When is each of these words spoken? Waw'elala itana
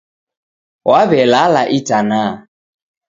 Waw'elala 0.89 1.61
itana 1.77 2.21